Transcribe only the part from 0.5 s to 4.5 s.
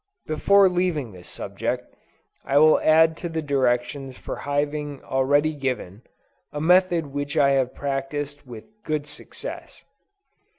leaving this subject, I will add to the directions for